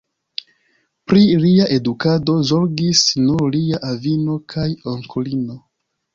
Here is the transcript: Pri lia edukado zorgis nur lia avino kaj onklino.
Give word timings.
Pri 1.11 1.19
lia 1.43 1.67
edukado 1.75 2.39
zorgis 2.53 3.03
nur 3.27 3.45
lia 3.59 3.83
avino 3.93 4.41
kaj 4.57 4.67
onklino. 4.97 5.63